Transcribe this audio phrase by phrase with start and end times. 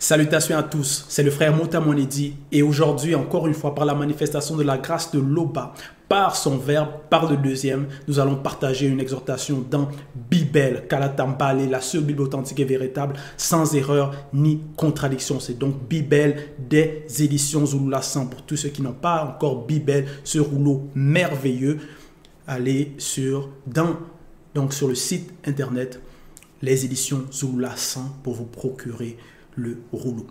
[0.00, 3.96] Salutations à tous, c'est le frère Mota Monedi et aujourd'hui, encore une fois, par la
[3.96, 5.74] manifestation de la grâce de l'Oba,
[6.08, 9.88] par son verbe, par le deuxième, nous allons partager une exhortation dans
[10.30, 15.40] Bibel, Kalatambale, la seule Bible authentique et véritable, sans erreur ni contradiction.
[15.40, 18.26] C'est donc Bibel des éditions Zulula 100.
[18.26, 21.78] Pour tous ceux qui n'ont pas encore Bibel, ce rouleau merveilleux,
[22.46, 26.00] allez sur, donc sur le site internet
[26.62, 29.16] les éditions Zulula 100 pour vous procurer
[29.58, 30.26] le rouleau.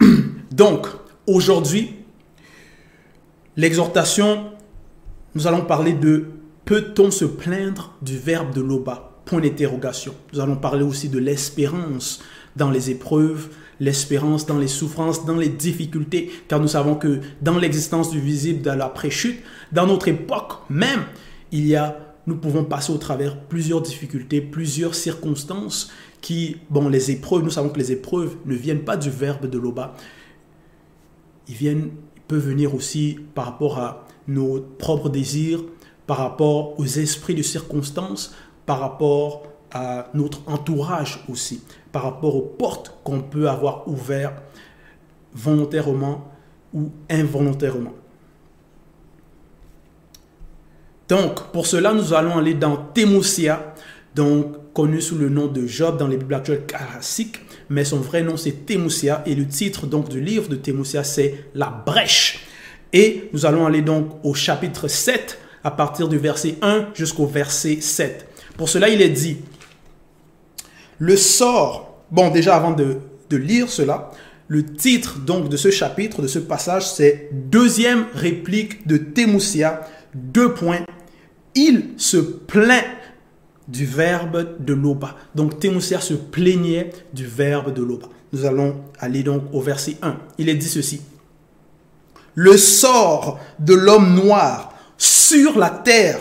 [0.50, 0.86] Donc,
[1.26, 1.94] aujourd'hui,
[3.56, 4.50] l'exhortation,
[5.34, 6.26] nous allons parler de
[6.64, 9.10] peut-on se plaindre du verbe de l'Oba?
[9.24, 10.14] Point d'interrogation.
[10.32, 12.20] Nous allons parler aussi de l'espérance
[12.56, 13.48] dans les épreuves,
[13.80, 18.62] l'espérance dans les souffrances, dans les difficultés, car nous savons que dans l'existence du visible
[18.62, 19.42] de la préchute,
[19.72, 21.04] dans notre époque même,
[21.52, 27.10] il y a, nous pouvons passer au travers plusieurs difficultés, plusieurs circonstances qui, bon, les
[27.10, 29.94] épreuves, nous savons que les épreuves ne viennent pas du verbe de l'oba.
[31.48, 31.90] Ils viennent,
[32.26, 35.62] peuvent venir aussi par rapport à nos propres désirs,
[36.06, 42.42] par rapport aux esprits de circonstances, par rapport à notre entourage aussi, par rapport aux
[42.42, 44.42] portes qu'on peut avoir ouvertes
[45.34, 46.30] volontairement
[46.72, 47.92] ou involontairement.
[51.08, 53.74] Donc, pour cela, nous allons aller dans Témosia,
[54.14, 58.22] donc connu sous le nom de Job dans les Bibles actuelles classiques, mais son vrai
[58.22, 62.46] nom c'est Témoussia et le titre donc du livre de Témoussia c'est La brèche.
[62.92, 67.78] Et nous allons aller donc au chapitre 7 à partir du verset 1 jusqu'au verset
[67.80, 68.26] 7.
[68.56, 69.38] Pour cela, il est dit,
[70.98, 72.98] le sort, bon déjà avant de,
[73.30, 74.10] de lire cela,
[74.46, 80.52] le titre donc de ce chapitre, de ce passage, c'est deuxième réplique de Témoussia, deux
[80.52, 80.84] points.
[81.54, 82.84] Il se plaint
[83.68, 85.16] du verbe de l'Oba.
[85.34, 88.08] Donc Thémosia se plaignait du verbe de l'Oba.
[88.32, 90.18] Nous allons aller donc au verset 1.
[90.38, 91.00] Il est dit ceci.
[92.34, 96.18] Le sort de l'homme noir sur la terre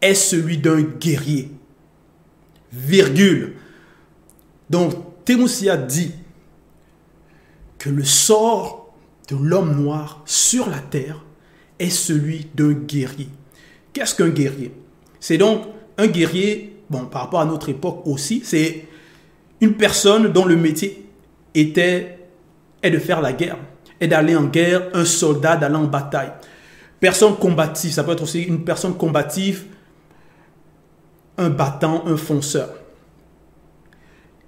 [0.00, 1.50] est celui d'un guerrier.
[2.72, 3.54] Virgule.
[4.70, 6.12] Donc Thémosia dit
[7.78, 8.94] que le sort
[9.28, 11.24] de l'homme noir sur la terre
[11.78, 13.28] est celui d'un guerrier.
[13.96, 14.72] Qu'est-ce qu'un guerrier?
[15.18, 15.62] C'est donc
[15.96, 18.84] un guerrier, bon, par rapport à notre époque aussi, c'est
[19.62, 21.06] une personne dont le métier
[21.54, 22.18] était
[22.84, 23.56] de faire la guerre,
[23.98, 26.30] est d'aller en guerre, un soldat d'aller en bataille.
[27.00, 29.64] Personne combative, ça peut être aussi une personne combative,
[31.38, 32.68] un battant, un fonceur.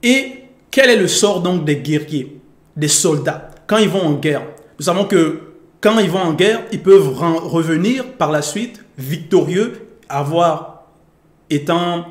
[0.03, 2.39] Et quel est le sort donc des guerriers,
[2.77, 4.43] des soldats, quand ils vont en guerre
[4.79, 5.48] Nous savons que
[5.81, 10.87] quand ils vont en guerre, ils peuvent revenir par la suite victorieux, avoir
[11.51, 12.07] étant,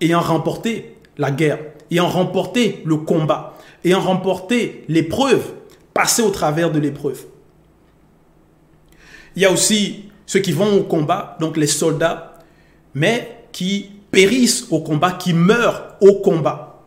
[0.00, 1.58] ayant remporté la guerre,
[1.90, 5.52] ayant remporté le combat, ayant remporté l'épreuve,
[5.94, 7.24] passer au travers de l'épreuve.
[9.36, 12.38] Il y a aussi ceux qui vont au combat, donc les soldats,
[12.94, 16.84] mais qui périssent au combat, qui meurent au combat.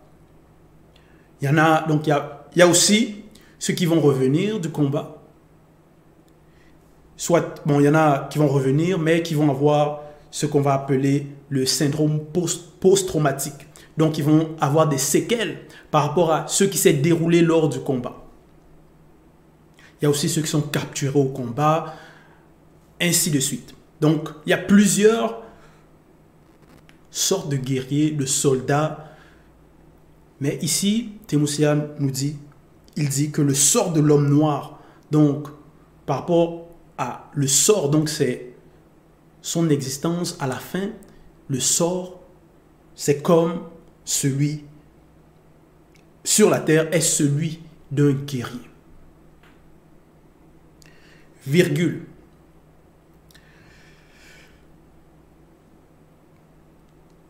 [1.42, 3.24] Il y en a, donc il y a, il y a aussi
[3.58, 5.13] ceux qui vont revenir du combat.
[7.16, 10.02] Soit, bon, il y en a qui vont revenir, mais qui vont avoir
[10.32, 12.20] ce qu'on va appeler le syndrome
[12.80, 13.68] post-traumatique.
[13.98, 15.60] Donc, ils vont avoir des séquelles
[15.92, 18.24] par rapport à ce qui s'est déroulé lors du combat.
[20.02, 21.94] Il y a aussi ceux qui sont capturés au combat,
[23.00, 23.76] ainsi de suite.
[24.02, 25.44] Donc, il y a plusieurs
[27.12, 29.12] sortes de guerriers, de soldats.
[30.42, 32.38] Mais ici, Thémoussian nous dit,
[32.96, 34.80] il dit que le sort de l'homme noir,
[35.12, 35.48] donc,
[36.06, 36.68] par rapport
[37.34, 38.54] le sort, donc c'est
[39.42, 40.90] son existence à la fin,
[41.48, 42.22] le sort,
[42.96, 43.62] c'est comme
[44.06, 44.64] celui
[46.24, 47.60] sur la terre est celui
[47.92, 48.60] d'un guerrier.
[51.46, 52.06] Virgule.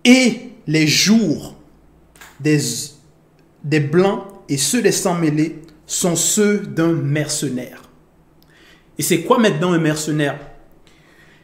[0.05, 1.55] Et les jours
[2.39, 2.59] des,
[3.63, 7.82] des blancs et ceux des sans mêlés sont ceux d'un mercenaire.
[8.97, 10.39] Et c'est quoi maintenant un mercenaire?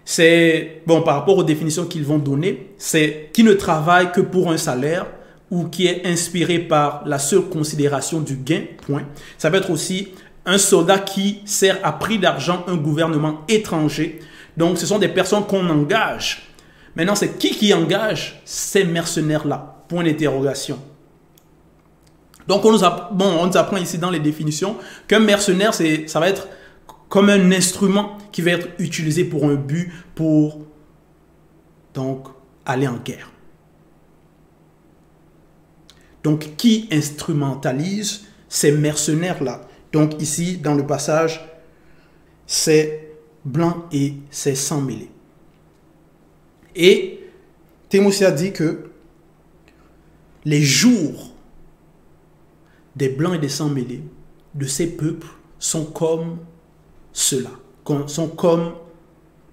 [0.05, 4.51] C'est, bon, par rapport aux définitions qu'ils vont donner, c'est qui ne travaille que pour
[4.51, 5.05] un salaire
[5.51, 9.03] ou qui est inspiré par la seule considération du gain, point.
[9.37, 10.09] Ça peut être aussi
[10.45, 14.19] un soldat qui sert à prix d'argent un gouvernement étranger.
[14.57, 16.49] Donc, ce sont des personnes qu'on engage.
[16.95, 19.83] Maintenant, c'est qui qui engage ces mercenaires-là?
[19.87, 20.79] Point d'interrogation.
[22.47, 22.79] Donc, on nous,
[23.11, 24.75] bon, on nous apprend ici dans les définitions
[25.07, 26.47] qu'un mercenaire, ça va être
[27.09, 30.65] comme un instrument qui va être utilisé pour un but, pour
[31.93, 32.27] donc
[32.65, 33.31] aller en guerre.
[36.23, 39.67] Donc, qui instrumentalise ces mercenaires-là?
[39.91, 41.49] Donc, ici, dans le passage,
[42.45, 45.09] c'est blanc et c'est sans mêlé.
[46.75, 47.19] Et
[47.89, 48.91] Timothée dit que
[50.45, 51.33] les jours
[52.95, 54.03] des blancs et des sans mêlés
[54.53, 55.27] de ces peuples
[55.57, 56.37] sont comme
[57.19, 57.51] ceux-là,
[58.07, 58.75] sont comme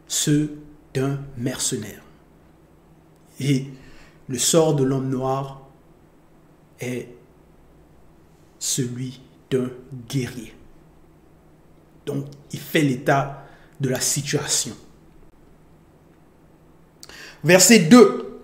[0.07, 0.59] ceux
[0.95, 2.03] d'un mercenaire.
[3.41, 3.67] Et
[4.29, 5.63] le sort de l'homme noir
[6.79, 7.09] est
[8.59, 9.21] celui
[9.51, 9.69] d'un
[10.09, 10.55] guerrier.
[12.07, 13.45] Donc, il fait l'état
[13.81, 14.77] de la situation.
[17.43, 18.43] Verset 2.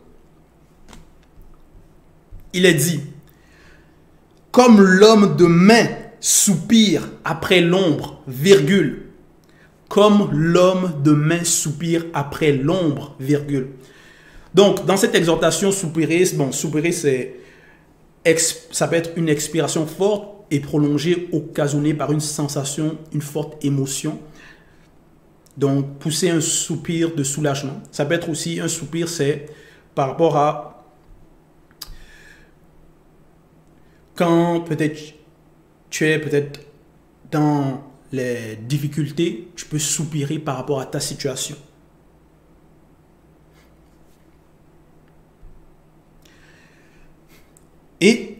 [2.54, 3.00] Il est dit,
[4.50, 5.86] comme l'homme de main
[6.20, 9.01] soupire après l'ombre, virgule,
[9.92, 13.72] comme l'homme de main soupire après l'ombre, virgule.
[14.54, 17.36] Donc, dans cette exhortation, soupirer, bon, soupirer, c'est,
[18.70, 24.18] ça peut être une expiration forte et prolongée, occasionnée par une sensation, une forte émotion.
[25.58, 27.82] Donc, pousser un soupir de soulagement.
[27.90, 29.44] Ça peut être aussi un soupir, c'est
[29.94, 30.86] par rapport à
[34.14, 35.12] quand peut-être
[35.90, 36.60] tu es peut-être
[37.30, 41.56] dans les difficultés, tu peux soupirer par rapport à ta situation.
[48.00, 48.38] Et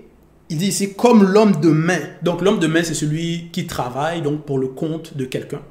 [0.50, 2.00] il dit ici, comme l'homme de main.
[2.22, 5.62] Donc l'homme de main, c'est celui qui travaille donc pour le compte de quelqu'un.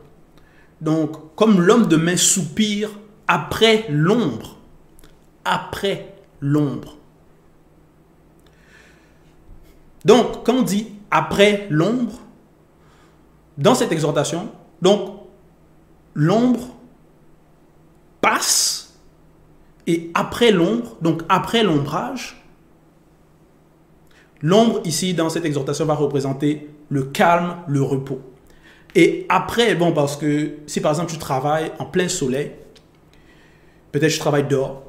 [0.81, 2.89] Donc, comme l'homme de main soupire
[3.27, 4.57] après l'ombre.
[5.45, 6.97] Après l'ombre.
[10.05, 12.19] Donc, quand on dit après l'ombre,
[13.61, 14.49] dans cette exhortation,
[14.81, 15.19] donc,
[16.13, 16.67] l'ombre
[18.19, 18.95] passe
[19.87, 22.41] et après l'ombre, donc après l'ombrage,
[24.41, 28.19] L'ombre ici dans cette exhortation va représenter le calme, le repos.
[28.95, 32.51] Et après, bon, parce que si par exemple tu travailles en plein soleil,
[33.91, 34.83] peut-être tu travailles dehors,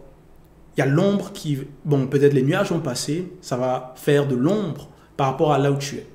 [0.77, 4.35] il y a l'ombre qui, bon, peut-être les nuages vont passer, ça va faire de
[4.35, 6.07] l'ombre par rapport à là où tu es.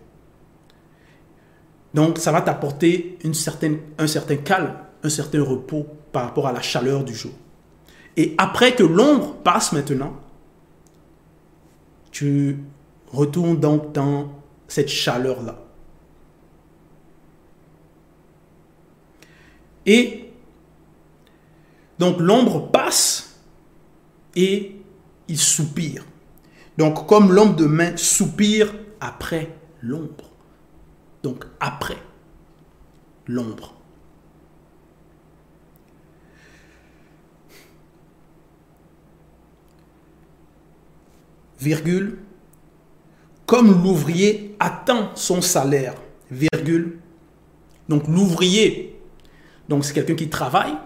[1.94, 4.74] Donc ça va t'apporter un certain calme,
[5.04, 7.32] un certain repos par rapport à la chaleur du jour.
[8.16, 10.14] Et après que l'ombre passe maintenant,
[12.12, 12.58] tu
[13.12, 14.30] Retourne donc dans
[14.68, 15.58] cette chaleur-là.
[19.86, 20.30] Et
[21.98, 23.40] donc l'ombre passe
[24.36, 24.76] et
[25.30, 26.06] il soupire.
[26.78, 30.30] Donc comme l'homme de main soupire après l'ombre.
[31.28, 31.98] Donc après
[33.26, 33.74] l'ombre.
[41.60, 42.20] Virgule
[43.46, 45.96] comme l'ouvrier attend son salaire,
[46.32, 47.00] virgule.
[47.90, 48.98] Donc l'ouvrier,
[49.68, 50.78] donc c'est quelqu'un qui travaille.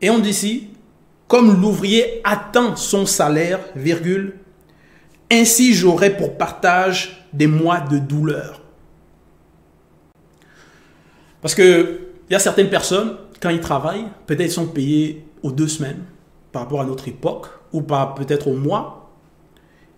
[0.00, 0.70] Et on dit ici,
[1.28, 4.38] comme l'ouvrier attend son salaire, virgule,
[5.32, 8.60] ainsi j'aurai pour partage des mois de douleur.
[11.40, 15.68] Parce que il y a certaines personnes, quand ils travaillent, peut-être sont payés aux deux
[15.68, 16.04] semaines
[16.52, 19.10] par rapport à notre époque, ou par peut-être au mois.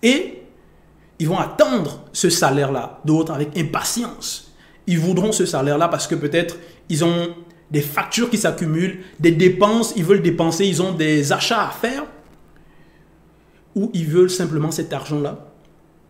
[0.03, 0.43] Et
[1.19, 4.53] ils vont attendre ce salaire-là, d'autres avec impatience.
[4.87, 6.57] Ils voudront ce salaire-là parce que peut-être
[6.89, 7.35] ils ont
[7.71, 12.05] des factures qui s'accumulent, des dépenses, ils veulent dépenser, ils ont des achats à faire,
[13.75, 15.51] ou ils veulent simplement cet argent-là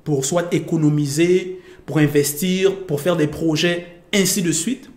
[0.05, 4.91] pour soit économiser, pour investir, pour faire des projets, ainsi de suite,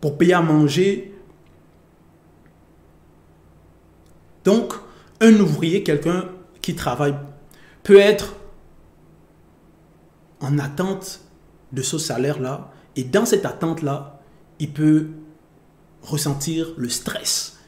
[0.00, 1.14] pour payer à manger.
[4.44, 4.74] Donc,
[5.20, 6.28] un ouvrier, quelqu'un
[6.60, 7.14] qui travaille,
[7.82, 8.34] peut être
[10.40, 11.20] en attente
[11.72, 12.72] de ce salaire-là.
[12.94, 14.20] Et dans cette attente-là,
[14.58, 15.08] il peut
[16.02, 17.58] ressentir le stress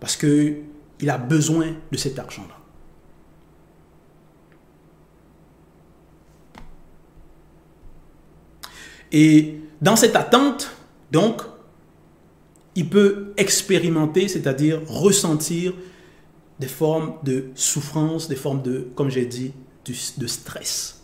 [0.00, 0.64] parce qu'il
[1.08, 2.55] a besoin de cet argent-là.
[9.12, 10.70] Et dans cette attente,
[11.10, 11.42] donc,
[12.74, 15.72] il peut expérimenter, c'est-à-dire ressentir
[16.58, 19.52] des formes de souffrance, des formes de, comme j'ai dit,
[20.18, 20.96] de stress.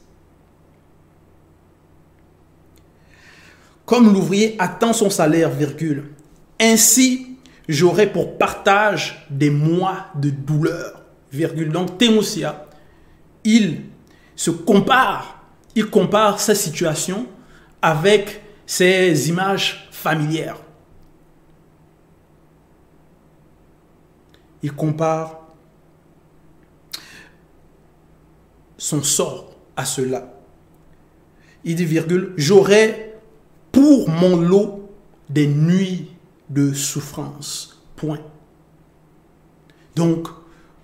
[3.93, 6.05] comme l'ouvrier attend son salaire, virgule.
[6.59, 7.37] Ainsi,
[7.69, 11.71] j'aurai pour partage des mois de douleur, virgule.
[11.71, 12.69] Donc, Témosia,
[13.45, 13.83] il
[14.35, 15.45] se compare,
[15.75, 17.27] il compare sa situation
[17.83, 20.59] avec ses images familières.
[24.63, 25.41] Il compare
[28.79, 30.33] son sort à cela.
[31.65, 33.15] Il dit, virgule, j'aurai
[33.71, 34.91] pour mon lot
[35.29, 36.11] des nuits
[36.51, 37.83] de souffrance.
[37.97, 38.21] Point.
[39.95, 40.29] Donc,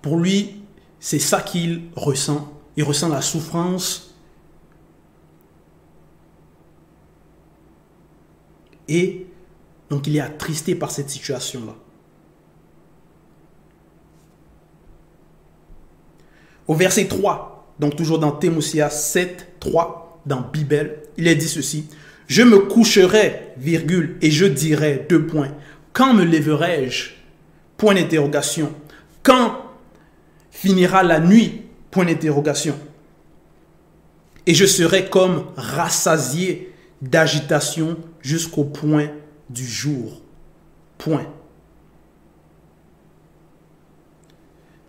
[0.01, 0.61] pour lui,
[0.99, 2.53] c'est ça qu'il ressent.
[2.77, 4.08] Il ressent la souffrance.
[8.89, 9.27] Et
[9.89, 11.75] donc, il est attristé par cette situation-là.
[16.67, 21.87] Au verset 3, donc toujours dans Thémosia 7, 3, dans Bible, il est dit ceci.
[22.27, 25.51] Je me coucherai, virgule, et je dirai, deux points,
[25.93, 27.11] quand me lèverai-je?
[27.77, 28.73] Point d'interrogation.
[29.23, 29.57] Quand
[30.51, 31.63] finira la nuit?
[31.89, 32.77] Point d'interrogation.
[34.45, 36.68] Et je serai comme rassasié
[37.01, 39.09] d'agitation jusqu'au point
[39.49, 40.21] du jour.
[40.97, 41.25] Point.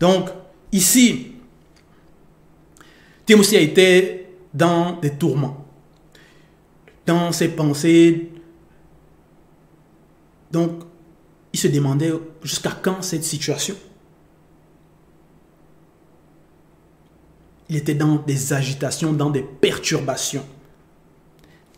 [0.00, 0.30] Donc,
[0.72, 1.32] ici,
[3.26, 5.64] Timothée été dans des tourments,
[7.06, 8.32] dans ses pensées.
[10.50, 10.82] Donc,
[11.52, 12.12] il se demandait
[12.42, 13.76] jusqu'à quand cette situation?
[17.68, 20.44] Il était dans des agitations, dans des perturbations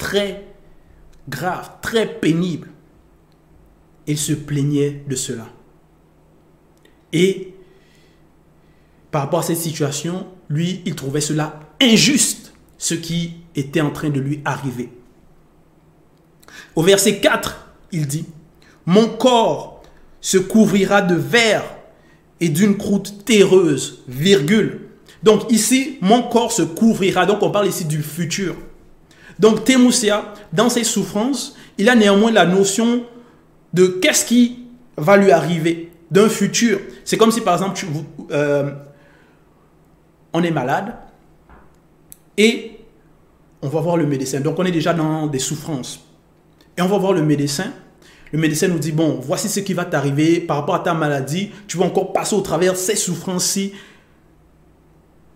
[0.02, 0.44] très
[1.28, 2.68] graves, très pénibles.
[4.09, 5.47] Il se plaignait de cela.
[7.12, 7.54] Et
[9.12, 14.11] par rapport à cette situation, lui, il trouvait cela injuste, ce qui était en train
[14.11, 14.90] de lui arriver.
[16.75, 18.26] Au verset 4, il dit,
[18.87, 19.85] Mon corps
[20.21, 21.76] se couvrira de verre
[22.40, 24.88] et d'une croûte terreuse, virgule.
[25.23, 27.25] Donc ici, mon corps se couvrira.
[27.25, 28.56] Donc on parle ici du futur.
[29.39, 33.05] Donc Temoussia, dans ses souffrances, il a néanmoins la notion
[33.73, 36.81] de qu'est-ce qui va lui arriver, d'un futur.
[37.05, 37.81] C'est comme si par exemple,
[38.31, 38.71] euh,
[40.33, 40.95] on est malade
[42.37, 42.79] et
[43.62, 44.41] on va voir le médecin.
[44.41, 46.01] Donc on est déjà dans des souffrances.
[46.77, 47.73] Et on va voir le médecin.
[48.33, 51.51] Le médecin nous dit, bon, voici ce qui va t'arriver par rapport à ta maladie.
[51.69, 53.75] Tu vas encore passer au travers ces souffrances-ci.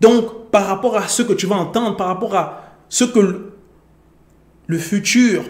[0.01, 3.51] Donc, par rapport à ce que tu vas entendre, par rapport à ce que
[4.67, 5.43] le, futur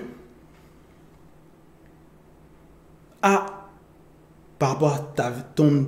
[3.21, 3.69] a,
[4.59, 5.87] par rapport à ton,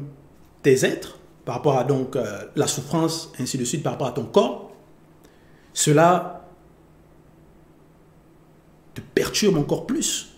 [0.61, 4.11] tes êtres, par rapport à donc euh, la souffrance, ainsi de suite, par rapport à
[4.11, 4.71] ton corps,
[5.73, 6.47] cela
[8.93, 10.29] te perturbe encore plus.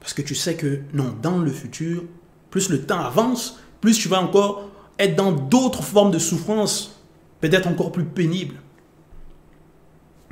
[0.00, 2.04] Parce que tu sais que non, dans le futur,
[2.50, 4.68] plus le temps avance, plus tu vas encore
[4.98, 7.00] être dans d'autres formes de souffrance,
[7.40, 8.56] peut-être encore plus pénibles.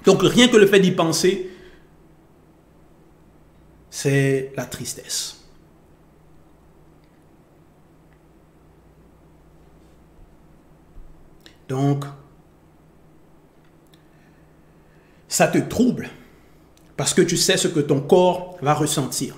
[0.05, 1.51] Donc rien que le fait d'y penser,
[3.91, 5.37] c'est la tristesse.
[11.69, 12.05] Donc,
[15.29, 16.11] ça te trouble
[16.97, 19.37] parce que tu sais ce que ton corps va ressentir.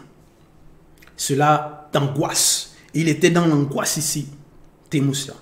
[1.17, 2.75] Cela t'angoisse.
[2.95, 4.29] Il était dans l'angoisse ici,
[4.91, 5.35] Témoussia.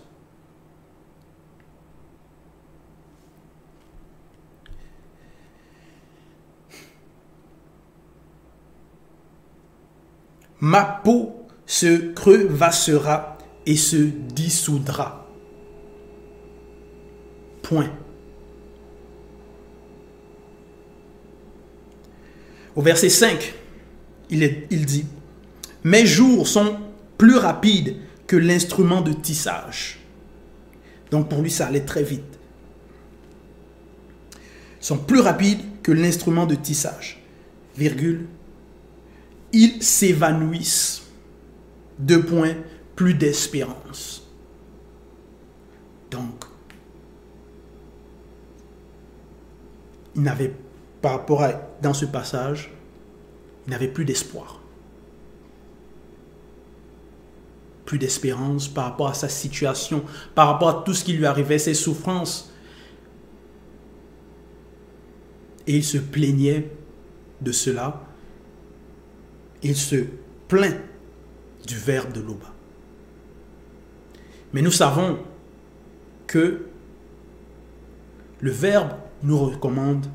[10.61, 15.21] Ma peau se crevassera et se dissoudra.
[22.75, 23.55] Au verset 5,
[24.31, 25.07] il, est, il dit,
[25.85, 26.79] Mes jours sont
[27.19, 29.99] plus rapides que l'instrument de tissage.
[31.11, 32.39] Donc pour lui, ça allait très vite.
[34.81, 37.23] sont plus rapides que l'instrument de tissage.
[37.77, 38.27] Virgule.
[39.53, 41.03] Ils s'évanouissent.
[41.99, 42.55] Deux points,
[42.97, 44.27] plus d'espérance.
[46.11, 46.45] Donc,
[50.17, 50.55] il n'avait,
[51.03, 51.53] par rapport à,
[51.83, 52.73] dans ce passage,
[53.67, 54.61] il n'avait plus d'espoir.
[57.85, 60.05] Plus d'espérance par rapport à sa situation,
[60.35, 62.53] par rapport à tout ce qui lui arrivait, ses souffrances.
[65.67, 66.71] Et il se plaignait
[67.41, 68.03] de cela.
[69.63, 70.05] Il se
[70.49, 70.77] plaint
[71.67, 72.53] du verbe de l'Oba.
[74.53, 75.19] Mais nous savons
[76.27, 76.67] que
[78.41, 80.07] le verbe nous recommande,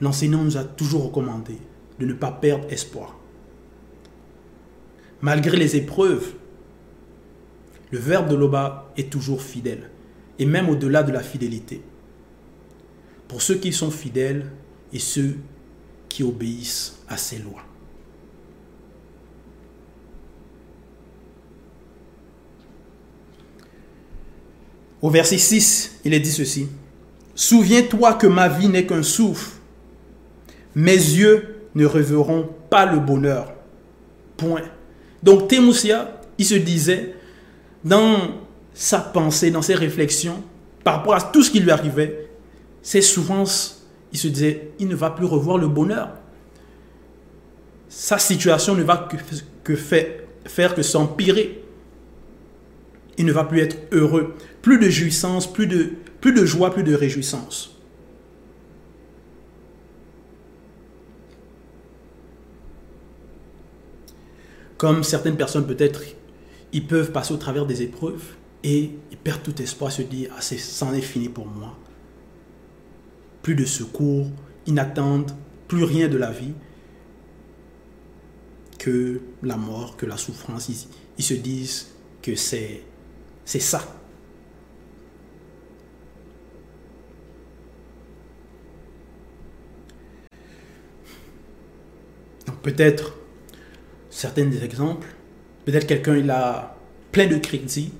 [0.00, 1.56] l'enseignant nous a toujours recommandé
[1.98, 3.16] de ne pas perdre espoir.
[5.20, 6.34] Malgré les épreuves,
[7.90, 9.90] le verbe de l'Oba est toujours fidèle,
[10.38, 11.82] et même au-delà de la fidélité.
[13.28, 14.50] Pour ceux qui sont fidèles
[14.92, 15.36] et ceux
[16.12, 17.62] qui obéissent à ses lois.
[25.00, 26.68] Au verset 6, il est dit ceci.
[27.34, 29.56] Souviens-toi que ma vie n'est qu'un souffle.
[30.74, 33.52] Mes yeux ne reverront pas le bonheur.
[34.36, 34.62] Point.
[35.22, 37.14] Donc Témoussia, il se disait,
[37.84, 38.18] dans
[38.74, 40.42] sa pensée, dans ses réflexions,
[40.84, 42.28] par rapport à tout ce qui lui arrivait,
[42.82, 43.81] ses souffrances,
[44.12, 46.10] il se disait, il ne va plus revoir le bonheur.
[47.88, 49.08] Sa situation ne va
[49.64, 51.62] que, faire que s'empirer.
[53.18, 54.34] Il ne va plus être heureux.
[54.60, 57.76] Plus de jouissance, plus de, plus joie, plus de réjouissance.
[64.76, 66.02] Comme certaines personnes peut-être,
[66.72, 68.22] ils peuvent passer au travers des épreuves
[68.64, 71.78] et ils perdent tout espoir, se dire, ah, c'en est fini pour moi.
[73.42, 74.30] Plus de secours,
[74.66, 75.32] ils n'attendent
[75.68, 76.54] plus rien de la vie
[78.78, 80.68] que la mort, que la souffrance.
[81.18, 81.88] Ils, se disent
[82.20, 82.82] que c'est,
[83.44, 83.80] ça.
[92.62, 93.18] peut-être
[94.10, 95.08] certains des exemples.
[95.64, 96.76] Peut-être quelqu'un, il a
[97.10, 97.92] plein de crédits.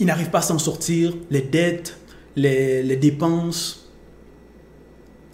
[0.00, 1.14] Il n'arrive pas à s'en sortir.
[1.30, 1.96] Les dettes,
[2.36, 3.90] les, dépenses.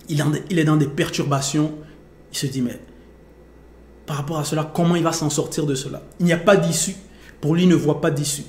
[0.09, 1.75] Il, il est dans des perturbations.
[2.33, 2.78] Il se dit, mais
[4.07, 6.02] par rapport à cela, comment il va s'en sortir de cela?
[6.19, 6.97] Il n'y a pas d'issue.
[7.40, 8.45] Pour lui, il ne voit pas d'issue.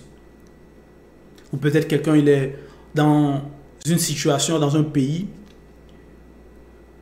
[1.53, 2.57] Ou peut-être quelqu'un, il est
[2.95, 3.41] dans
[3.85, 5.27] une situation, dans un pays,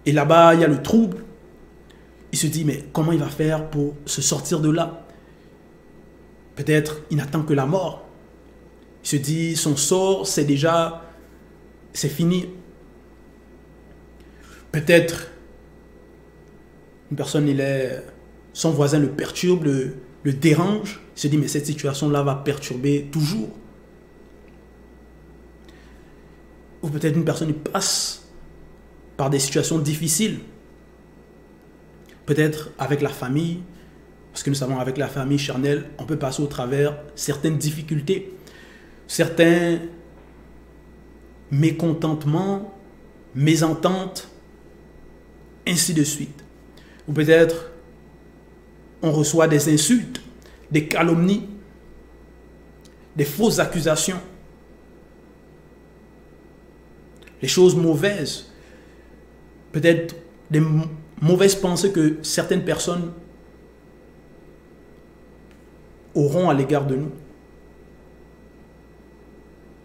[0.06, 1.24] et là-bas, il y a le trouble
[2.32, 5.06] il se dit, mais comment il va faire pour se sortir de là?
[6.56, 8.06] Peut-être il n'attend que la mort.
[9.04, 11.02] Il se dit, son sort, c'est déjà,
[12.00, 12.50] c'est fini.
[14.72, 15.32] Peut-être
[17.12, 18.04] une personne, il est,
[18.54, 21.02] son voisin le perturbe, le, le dérange.
[21.16, 23.50] Il se dit, mais cette situation-là va perturber toujours.
[26.82, 28.30] Ou peut-être une personne, passe
[29.18, 30.40] par des situations difficiles
[32.30, 33.64] peut-être avec la famille,
[34.32, 38.32] parce que nous savons avec la famille charnelle, on peut passer au travers certaines difficultés,
[39.08, 39.80] certains
[41.52, 42.74] mécontentements,
[43.36, 44.30] mésententes,
[45.68, 46.44] ainsi de suite.
[47.08, 47.72] Ou peut-être
[49.02, 50.22] on reçoit des insultes,
[50.72, 51.48] des calomnies,
[53.16, 54.20] des fausses accusations,
[57.42, 58.52] les choses mauvaises,
[59.72, 60.16] peut-être
[60.52, 60.62] des
[61.22, 63.12] mauvaise pensée que certaines personnes
[66.16, 67.12] auront à l'égard de nous.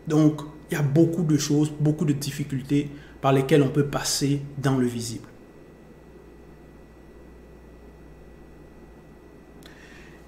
[0.06, 4.40] Donc, il y a beaucoup de choses, beaucoup de difficultés par lesquelles on peut passer
[4.58, 5.28] dans le visible.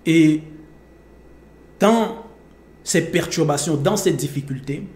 [0.04, 0.42] Et
[1.80, 2.24] dans
[2.84, 4.86] ces perturbations, dans ces difficultés,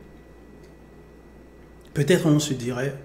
[1.92, 2.96] peut-être on se dirait,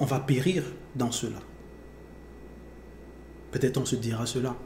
[0.00, 1.38] on va périr dans cela.
[3.50, 4.56] Peut-être on se dira cela.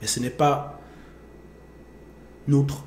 [0.00, 0.80] Mais ce n'est pas
[2.46, 2.84] notre...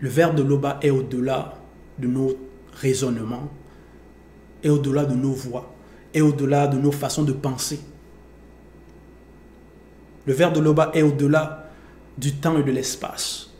[0.00, 1.54] Le verbe de l'Oba est au-delà
[1.98, 2.36] de nos
[2.74, 3.48] raisonnements,
[4.62, 5.74] est au-delà de nos voix,
[6.12, 7.80] est au-delà de nos façons de penser.
[10.26, 11.70] Le verbe de l'Oba est au-delà
[12.18, 13.50] du temps et de l'espace.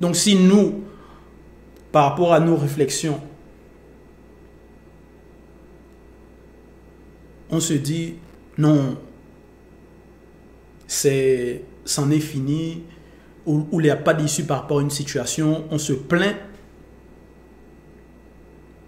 [0.00, 0.84] Donc si nous,
[1.92, 3.20] par rapport à nos réflexions,
[7.50, 8.14] on se dit,
[8.58, 8.96] non,
[10.94, 12.84] c'est, c'en est fini,
[13.46, 16.36] ou, il n'y a pas d'issue par rapport à une situation, on se plaint.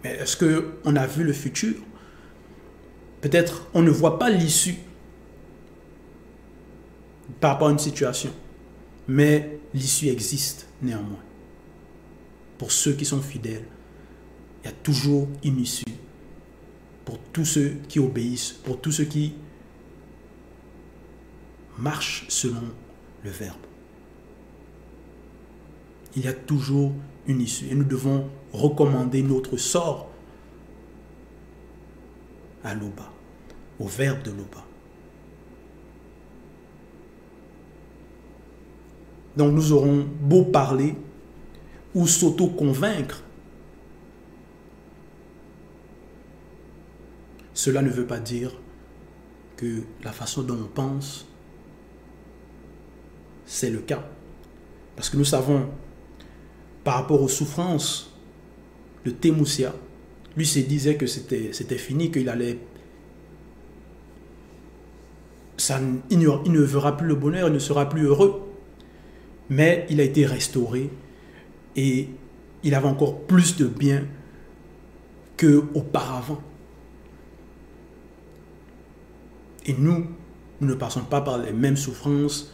[0.04, 1.74] Mais est-ce qu'on a vu le futur?
[3.20, 4.76] Peut-être on ne voit pas l'issue
[7.40, 8.30] par rapport à une situation,
[9.08, 11.18] mais l'issue existe néanmoins.
[12.56, 13.64] Pour ceux qui sont fidèles,
[14.62, 15.84] il y a toujours une issue
[17.04, 19.34] pour tous ceux qui obéissent, pour tous ceux qui
[21.78, 22.62] marchent selon
[23.24, 23.56] le Verbe.
[26.16, 26.92] Il y a toujours
[27.26, 30.10] une issue et nous devons recommander notre sort
[32.64, 33.10] à l'Oba,
[33.78, 34.64] au Verbe de l'Oba.
[39.36, 40.94] Donc nous aurons beau parler
[41.94, 43.22] ou s'auto-convaincre
[47.56, 48.52] Cela ne veut pas dire
[49.56, 51.26] que la façon dont on pense,
[53.46, 54.04] c'est le cas.
[54.96, 55.68] Parce que nous savons,
[56.84, 58.12] par rapport aux souffrances
[59.04, 59.74] de Temoussia,
[60.36, 62.58] lui se disait que c'était fini, qu'il allait
[65.56, 65.80] ça,
[66.10, 68.42] il, ne verra plus le bonheur, il ne sera plus heureux.
[69.48, 70.90] Mais il a été restauré
[71.76, 72.08] et
[72.62, 74.04] il avait encore plus de bien
[75.36, 76.40] qu'auparavant.
[79.66, 80.06] Et nous,
[80.60, 82.52] nous ne passons pas par les mêmes souffrances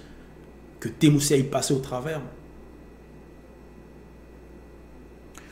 [0.82, 2.20] que Témoussia y passait au travers.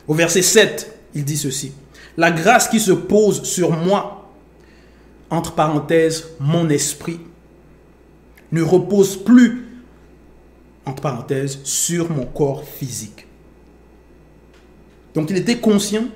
[0.09, 1.73] Au verset 7, il dit ceci.
[2.17, 4.29] La grâce qui se pose sur moi,
[5.31, 7.21] entre parenthèses, mon esprit,
[8.51, 9.69] ne repose plus,
[10.85, 13.29] entre parenthèses, sur mon corps physique.
[15.15, 16.07] Donc il était conscient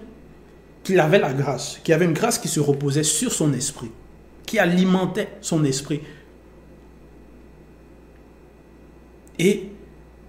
[0.83, 3.93] qu'il avait la grâce, qu'il y avait une grâce qui se reposait sur son esprit,
[4.45, 6.01] qui alimentait son esprit.
[9.39, 9.71] Et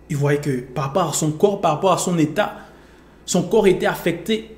[0.10, 2.58] il voyait que par rapport à son corps, par rapport à son état,
[3.26, 4.56] son corps était affecté.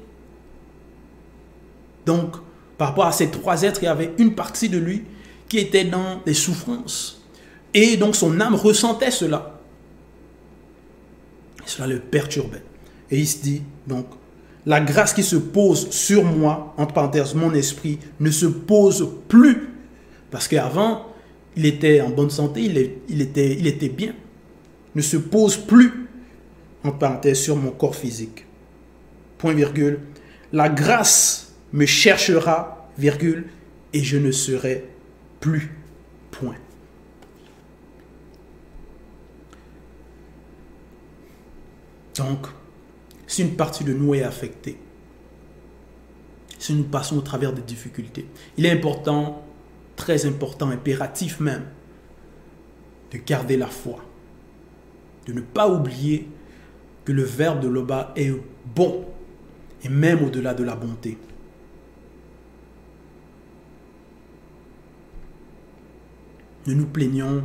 [2.06, 2.36] Donc,
[2.78, 5.04] par rapport à ces trois êtres, il y avait une partie de lui
[5.50, 7.26] qui était dans des souffrances.
[7.74, 9.60] Et donc son âme ressentait cela.
[11.66, 12.64] Cela le perturbait.
[13.12, 14.06] Et il se dit, donc,
[14.66, 19.70] la grâce qui se pose sur moi, entre parenthèses, mon esprit, ne se pose plus.
[20.30, 21.06] Parce qu'avant,
[21.56, 22.62] il était en bonne santé,
[23.08, 24.14] il était bien.
[24.98, 26.08] Ne se pose plus,
[26.84, 28.48] entre parenthèses, sur mon corps physique.
[29.38, 30.00] Point virgule.
[30.52, 33.46] La grâce me cherchera, virgule,
[33.94, 34.86] et je ne serai
[35.40, 35.70] plus.
[36.32, 36.56] Point.
[42.16, 42.48] Donc,
[43.28, 44.80] si une partie de nous est affectée,
[46.58, 48.26] si nous passons au travers des difficultés,
[48.58, 49.46] il est important,
[49.96, 51.66] très important, impératif même,
[53.12, 54.04] de garder la foi,
[55.28, 56.28] de ne pas oublier
[57.06, 58.34] que le verbe de l'Oba est
[58.76, 59.06] bon,
[59.84, 61.18] et même au-delà de la bonté.
[66.66, 67.44] Ne nous plaignons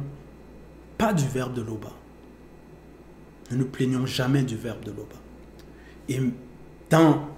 [0.96, 1.92] pas du verbe de l'Oba.
[3.50, 5.16] Ne nous plaignons jamais du verbe de l'Oba.
[6.08, 6.20] Et,
[6.88, 7.28] tant,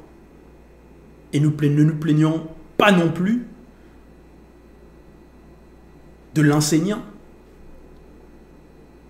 [1.32, 3.46] et nous ne nous plaignons pas non plus
[6.34, 7.02] de l'enseignant,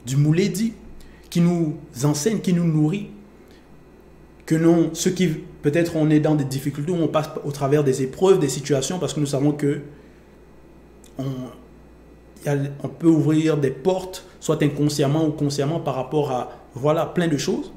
[0.04, 0.74] du Mouledi,
[1.34, 3.08] qui nous enseigne, qui nous nourrit.
[4.46, 5.26] Que non, ceux qui,
[5.62, 9.12] peut-être on est dans des difficultés, on passe au travers des épreuves, des situations, parce
[9.14, 9.80] que nous savons que
[11.18, 11.24] on,
[12.84, 17.36] on peut ouvrir des portes, soit inconsciemment ou consciemment, par rapport à, voilà, plein de
[17.36, 17.72] choses.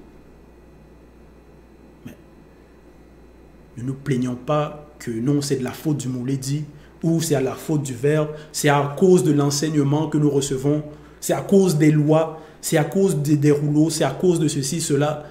[3.76, 6.64] Ne nous plaignons pas que non, c'est de la faute du Mouledi
[7.02, 10.84] ou c'est à la faute du Verbe, c'est à cause de l'enseignement que nous recevons,
[11.20, 14.82] c'est à cause des lois, c'est à cause des, rouleaux, c'est à cause de ceci,
[14.82, 15.26] cela.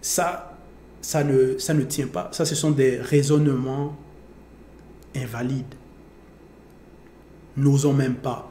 [0.00, 0.56] Ça,
[1.00, 2.28] ça ne, ça ne tient pas.
[2.32, 3.96] Ça, ce sont des raisonnements
[5.14, 5.74] invalides.
[7.56, 8.50] N'osons même pas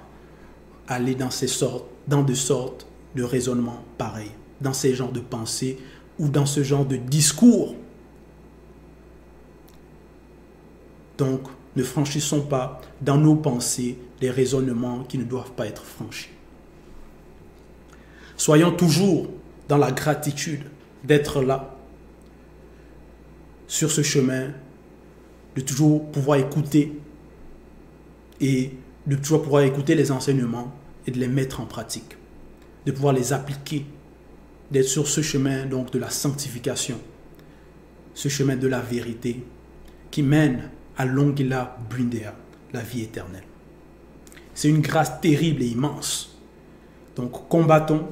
[0.87, 5.77] aller dans ces sortes, dans de sortes de raisonnements pareils, dans ces genres de pensées
[6.19, 7.75] ou dans ce genre de discours
[11.17, 11.41] Donc,
[11.75, 16.29] ne franchissons pas dans nos pensées des raisonnements qui ne doivent pas être franchis.
[18.37, 19.27] Soyons toujours
[19.67, 20.63] dans la gratitude
[21.03, 21.75] d'être là,
[23.67, 24.49] sur ce chemin,
[25.55, 26.99] de toujours pouvoir écouter
[28.41, 28.71] et
[29.07, 30.73] de toujours pouvoir écouter les enseignements
[31.07, 32.17] et de les mettre en pratique,
[32.85, 33.85] de pouvoir les appliquer,
[34.71, 36.99] d'être sur ce chemin donc de la sanctification,
[38.13, 39.43] ce chemin de la vérité
[40.11, 42.35] qui mène à Longila Bundea,
[42.73, 43.43] la vie éternelle.
[44.53, 46.37] C'est une grâce terrible et immense.
[47.15, 48.07] Donc combattons,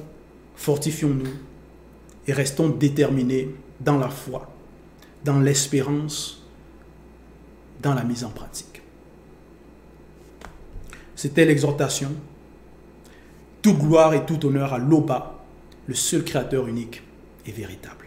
[0.56, 1.32] fortifions-nous
[2.26, 4.50] et restons déterminés dans la foi,
[5.24, 6.42] dans l'espérance,
[7.82, 8.82] dans la mise en pratique.
[11.16, 12.12] C'était l'exhortation.
[13.62, 15.44] Toute gloire et tout honneur à l'Oba,
[15.86, 17.02] le seul créateur unique
[17.46, 18.03] et véritable.